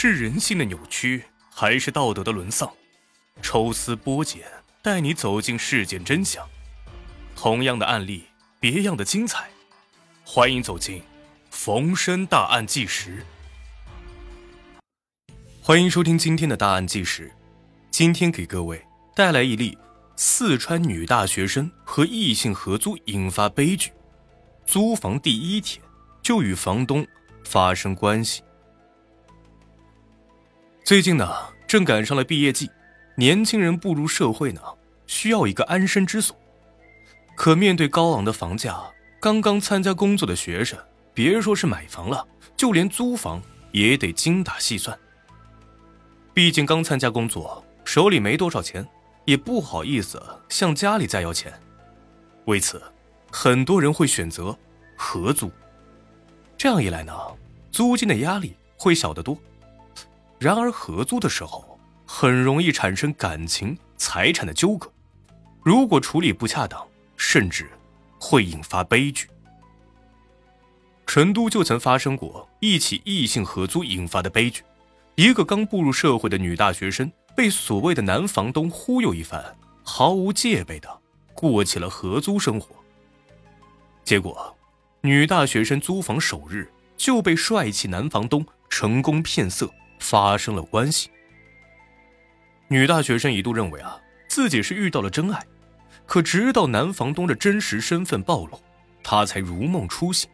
[0.00, 2.72] 是人性的扭曲，还是道德的沦丧？
[3.42, 4.44] 抽丝剥茧，
[4.80, 6.48] 带你走进事件真相。
[7.34, 8.26] 同样的案例，
[8.60, 9.50] 别样的精彩。
[10.24, 10.98] 欢迎走进
[11.50, 13.26] 《逢申大案纪实》。
[15.60, 17.32] 欢迎收听今天的大案纪实。
[17.90, 18.80] 今天给各位
[19.16, 19.76] 带来一例
[20.14, 23.90] 四川女大学生和异性合租引发悲剧，
[24.64, 25.84] 租房第一天
[26.22, 27.04] 就与房东
[27.42, 28.44] 发生关系。
[30.88, 32.70] 最近呢，正赶上了毕业季，
[33.14, 34.62] 年轻人步入社会呢，
[35.06, 36.34] 需要一个安身之所。
[37.36, 38.80] 可面对高昂的房价，
[39.20, 40.78] 刚刚参加工作的学生，
[41.12, 44.98] 别说是买房了，就连租房也得精打细算。
[46.32, 48.88] 毕竟刚参加工作，手里没多少钱，
[49.26, 50.18] 也不好意思
[50.48, 51.52] 向家里再要钱。
[52.46, 52.82] 为此，
[53.30, 54.56] 很多人会选择
[54.96, 55.50] 合租。
[56.56, 57.12] 这样一来呢，
[57.70, 59.36] 租金的压力会小得多。
[60.38, 64.90] 然而，合租的时候很容易产生感情、财产的纠葛，
[65.62, 67.68] 如果处理不恰当，甚至
[68.20, 69.28] 会引发悲剧。
[71.06, 74.62] 成都就曾发生过一起异性合租引发的悲剧，
[75.16, 81.00] 一个刚步入社会的女大学生被所谓的男房东忽悠一番，毫无戒备的
[81.34, 82.76] 过起了合租生活。
[84.04, 84.56] 结果，
[85.00, 89.68] 女大学生租房首日就被帅气男房东成功骗色。
[89.98, 91.10] 发生了关系。
[92.68, 95.42] 女大学生一度认为啊，自己是遇到了真爱，
[96.06, 98.60] 可直到男房东的真实身份暴露，
[99.02, 100.28] 她才如梦初醒。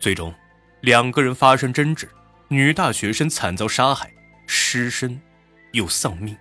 [0.00, 0.34] 最终，
[0.80, 2.08] 两个人发生争执，
[2.48, 4.12] 女大学生惨遭杀害，
[4.48, 5.20] 失身
[5.70, 6.36] 又丧命。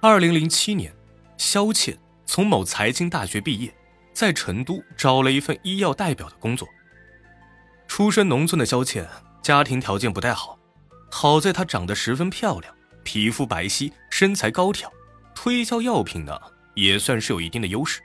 [0.00, 0.94] 二零零七年，
[1.36, 3.74] 肖倩从某财经大学毕业，
[4.12, 6.68] 在成都找了一份医药代表的工作。
[7.88, 9.04] 出身农村的肖倩。
[9.42, 10.58] 家庭条件不太好，
[11.10, 14.92] 好在她长得十分漂亮，皮肤白皙，身材高挑，
[15.34, 16.38] 推销药品呢
[16.74, 18.00] 也算是有一定的优势。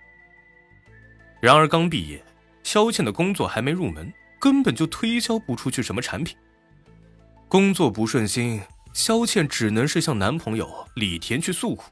[1.42, 2.24] 然而刚毕业，
[2.64, 6.36] 肖倩的工作还没入门，根本就推销不出去什么产品。
[7.48, 8.62] 工作不顺心，
[8.94, 11.92] 肖倩只能是向男朋友李田去诉苦。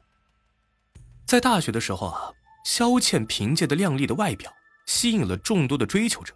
[1.26, 2.32] 在大学的时候啊，
[2.64, 4.52] 肖倩凭借的靓丽的外表
[4.86, 6.34] 吸引了众多的追求者，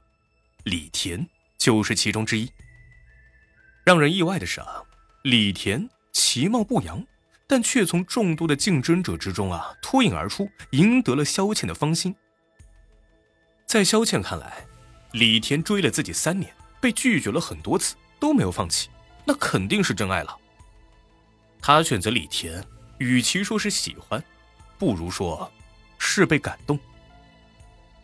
[0.65, 1.27] 李田
[1.59, 2.49] 就是其中之一。
[3.89, 4.83] 让人意外的是啊，
[5.23, 7.03] 李田其貌不扬，
[7.47, 12.15] 但却从众多的竞争者之中啊脱颖而出，赢得了萧倩的芳心。
[13.65, 14.67] 在萧倩看来，
[15.13, 18.91] 李田追了自己三年，被拒绝了很多次，都没有放弃，
[19.25, 20.37] 那肯定是真爱了。
[21.63, 22.63] 她选择李田，
[22.99, 24.23] 与其说是喜欢，
[24.77, 25.51] 不如说
[25.97, 26.79] 是被感动。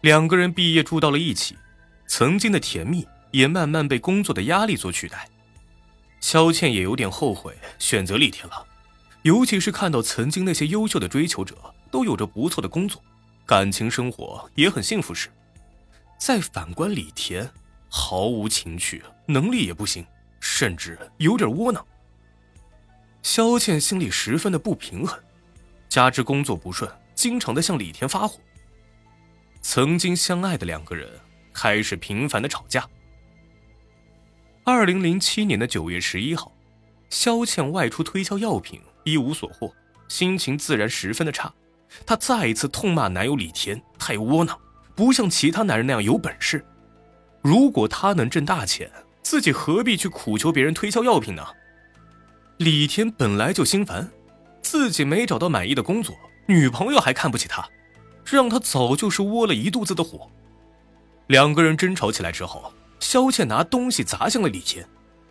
[0.00, 1.58] 两个人毕业住到了一起，
[2.06, 5.28] 曾经的甜蜜也慢慢被工作的压力所取代。
[6.24, 8.66] 肖倩也有点后悔选择李田了，
[9.24, 11.54] 尤其是看到曾经那些优秀的追求者
[11.90, 12.98] 都有着不错的工作，
[13.44, 15.28] 感情生活也很幸福时，
[16.18, 17.46] 再反观李田，
[17.90, 20.02] 毫无情趣，能力也不行，
[20.40, 21.86] 甚至有点窝囊。
[23.22, 25.20] 肖倩心里十分的不平衡，
[25.90, 28.40] 加之工作不顺，经常的向李田发火。
[29.60, 31.06] 曾经相爱的两个人
[31.52, 32.88] 开始频繁的吵架。
[34.66, 36.50] 二零零七年的九月十一号，
[37.10, 39.70] 肖倩外出推销药品，一无所获，
[40.08, 41.52] 心情自然十分的差。
[42.06, 44.58] 她再一次痛骂男友李田太窝囊，
[44.94, 46.64] 不像其他男人那样有本事。
[47.42, 48.90] 如果他能挣大钱，
[49.22, 51.46] 自己何必去苦求别人推销药品呢？
[52.56, 54.10] 李田本来就心烦，
[54.62, 56.16] 自己没找到满意的工作，
[56.46, 57.68] 女朋友还看不起他，
[58.24, 60.30] 让他早就是窝了一肚子的火。
[61.26, 62.72] 两个人争吵起来之后。
[63.04, 64.88] 萧倩拿东西砸向了李田，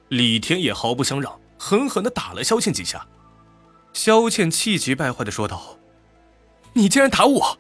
[0.09, 3.05] 李田也毫不相让，狠狠地打了萧倩几下。
[3.93, 5.79] 萧倩气急败坏地说道
[6.73, 7.57] ：“你竟然打我！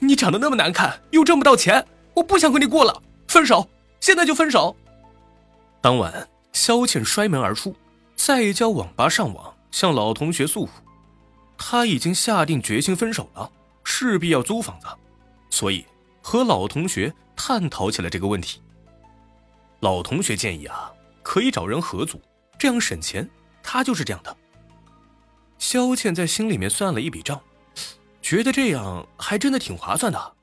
[0.00, 3.70] 你长得那么难看，又挣不到钱，我不想和你过了，分手！
[4.00, 4.76] 现在就分手！”
[5.80, 7.72] 当晚，萧倩摔门而出，
[8.16, 10.72] 在一家网吧上网，向老同学诉苦。
[11.56, 13.48] 他已经下定决心分手了，
[13.84, 14.88] 势必要租房子，
[15.50, 15.86] 所以
[16.20, 18.60] 和老同学探讨起了这个问题。
[19.82, 20.92] 老同学建议啊，
[21.24, 22.20] 可以找人合租，
[22.56, 23.28] 这样省钱。
[23.64, 24.36] 他就是这样的。
[25.58, 27.40] 肖倩在心里面算了一笔账，
[28.20, 30.34] 觉得这样还真的挺划算的。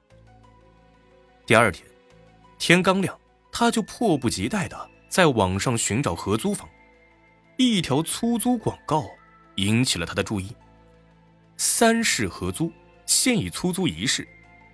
[1.45, 1.87] 第二天，
[2.57, 3.17] 天刚亮，
[3.49, 6.67] 他就迫不及待的在网上寻找合租房。
[7.57, 9.05] 一条出租广告
[9.55, 10.53] 引起了他的注意：
[11.55, 12.71] 三室合租，
[13.05, 14.27] 现已出租一室，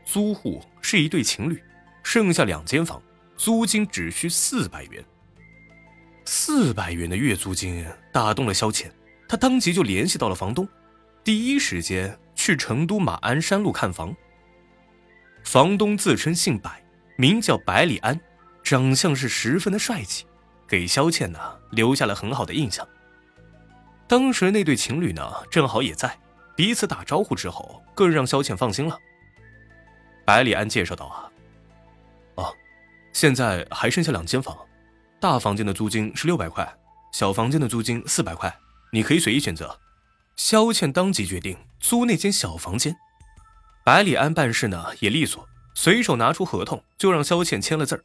[0.06, 1.64] 租户是一对情侣，
[2.02, 3.00] 剩下两间房。
[3.38, 5.04] 租金只需四百元。
[6.26, 8.92] 四百元的月租金打动了萧倩，
[9.28, 10.68] 她当即就联系到了房东，
[11.24, 14.16] 第一时间去成都马鞍山路看房。
[15.44, 16.84] 房东自称姓白，
[17.18, 18.20] 名叫百里安，
[18.64, 20.26] 长相是十分的帅气，
[20.68, 21.40] 给萧倩呢
[21.72, 22.88] 留下了很好的印象。
[24.08, 26.18] 当时那对情侣呢正好也在，
[26.56, 28.98] 彼此打招呼之后，更让萧倩放心了。
[30.26, 31.30] 百里安介绍道：“啊，
[33.16, 34.54] 现在还剩下两间房，
[35.22, 36.70] 大房间的租金是六百块，
[37.14, 38.54] 小房间的租金四百块，
[38.92, 39.80] 你可以随意选择。”
[40.36, 42.94] 萧倩当即决定租那间小房间。
[43.86, 48.04] 百里安办事呢也利索，随手拿出合同就让萧倩签了字儿。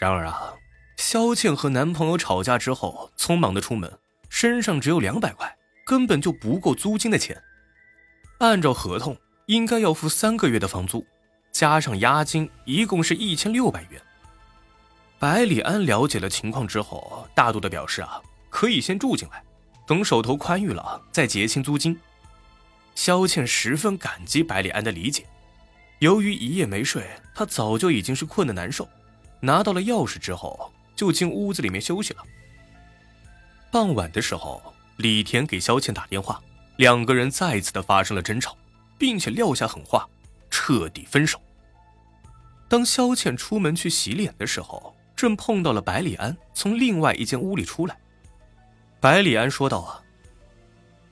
[0.00, 0.54] 然而啊，
[0.96, 5.56] 萧倩和男朋友吵架之后，匆忙的出门，身上只有两百块，
[5.86, 7.40] 根本就不够租金的钱。
[8.40, 9.16] 按照合同，
[9.46, 11.06] 应该要付三个月的房租，
[11.52, 14.00] 加上押金，一共是一千六百元。
[15.18, 18.20] 百里安了解了情况之后，大度的表示啊，
[18.50, 19.44] 可以先住进来，
[19.86, 21.96] 等手头宽裕了再结清租金。
[22.94, 25.26] 萧倩十分感激百里安的理解，
[26.00, 28.88] 由于一夜没睡，她早就已经是困得难受。
[29.40, 32.22] 拿到了钥匙之后，就进屋子里面休息了。
[33.70, 34.60] 傍晚的时候，
[34.96, 36.40] 李田给萧倩打电话，
[36.76, 38.56] 两个人再次的发生了争吵，
[38.98, 40.08] 并且撂下狠话，
[40.52, 41.40] 彻底分手。
[42.68, 47.98] 当萧倩出门去洗脸的时候，正碰到了百里安从另外一间屋里出来。
[49.00, 49.98] 百里安说道：“啊。”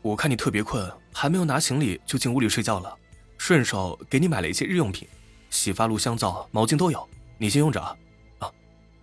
[0.02, 2.94] 我看你特别困，还没有拿行李就进屋里睡觉了，
[3.38, 5.08] 顺手给你买了一些日用品，
[5.48, 7.08] 洗发露、香皂、毛巾都有，
[7.38, 7.96] 你先用着啊。
[8.40, 8.52] 啊，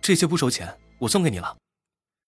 [0.00, 1.56] 这些不收钱，我送给你了。